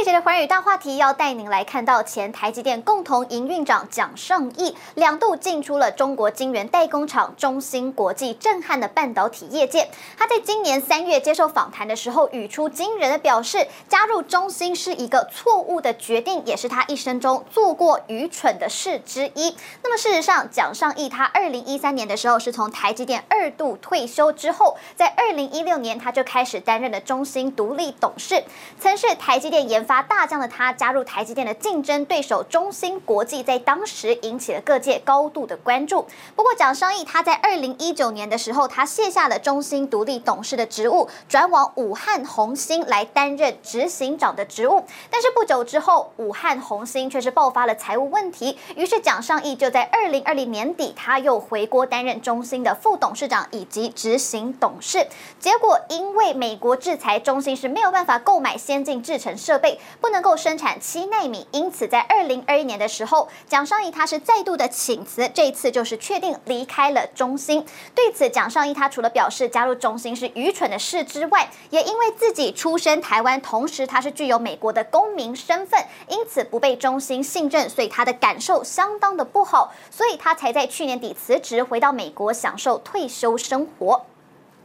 [0.00, 9.90] 这节的寰宇大话题要带您来看到前台积电共同营运长蒋尚义两度进出了中国晶圆代工厂中芯国际，震撼的半导体业界。
[10.16, 19.54] 他在今年三月接受访谈的时候，语出惊人的表示，加入中芯是一个错误的决定，也是他一生中做过愚蠢的事之一。
[19.82, 28.42] 那么事实上，蒋尚义他二零一三年的时候是从台积电二度退休之后，在二零一六年他就开始担任了中芯独立董事，
[28.78, 29.86] 曾是台积电研。
[29.90, 36.06] 发大将的他加入台积电的竞争对手中芯国际，在当时引起了各界高度的关注。
[36.36, 44.84] 不过，蒋尚义他在二零一九年的时候，他卸下了中芯独立董事的职务，转往武汉红星来担任执行长的职务。
[45.10, 55.08] 但是不久之后，武汉红星却是爆发了财务问题，于是蒋尚义就在二零二零年底，他又回国担任中芯的副董事长以及执行董事。
[55.40, 59.79] 结果，因为美国制裁，中芯是没有办法购买先进制程设备。
[60.00, 67.64] 不能够生产七纳米，因此在二零二一年的时候，蒋尚义他是再度的请辞，这一次就是确定离开了中芯。
[67.94, 84.04] 对此，蒋尚义他除了表示加入中芯是愚蠢的事之外，也因为自己出身台湾，同时他是具有美国的公民身份，因此不被中芯信任，所以他的感受相当的不好，所以他才在去年底辞职，回到美国享受退休生活。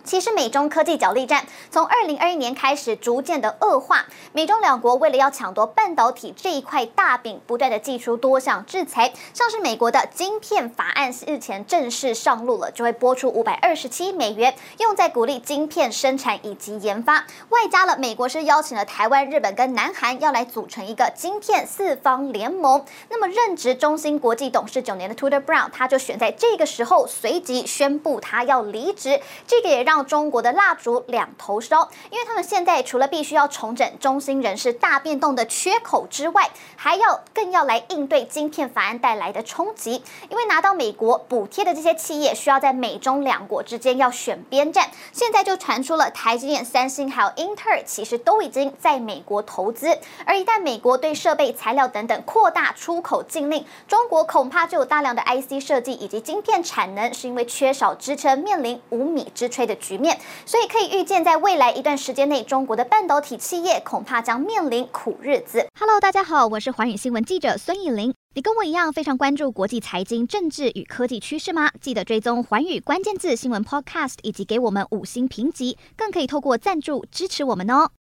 [0.06, 22.86] 其实美中科技角力战从二零二一年开始逐渐的恶化，美中两国为了要抢夺半导体这一块大饼，不断的祭出多项制裁，像是美国的晶片法案日前正式上路了，就会拨出五百二十七美元用在鼓励晶片生产以及研发，外加了美国是邀请了台湾、日本跟南韩要来组成一个晶片四方联盟。
[23.10, 29.95] 那么任职中芯国际董事九年的 Tudor Brown，他就选在这个时候随即宣布他要离职，这个也让。
[29.96, 40.04] 让中国的蜡烛两头烧，因为他们现在除了必须要重整中心人事大变动的缺口之外，还要更要来应对晶片法案带来的冲击。
[40.30, 44.90] 因为拿到美国补贴的这些企业，需要在美中两国之间要选边站。
[45.14, 49.98] 现在就传出了台积电、三星还有英特尔，其实都已经在美国投资。
[50.26, 59.74] 而一旦美国对设备、材料等等扩大出口禁令，中国恐怕就有大量的 IC 设计以及晶片产能是因为缺少支撑，面临无米之炊的。
[59.86, 65.68] 局面，所以可以预见，在未来一段时间内，中国的半导体企业恐怕将面临苦日子。
[65.80, 68.14] Hello，大家好，我是环宇新闻记者孙艺玲。
[68.34, 71.70] 你跟我一样非常关注国际财经、政治与科技趋势吗？
[71.80, 77.92] 记得追踪环宇关键字新闻 Podcast，以及给我们五星评级，更可以透过赞助支持我们哦。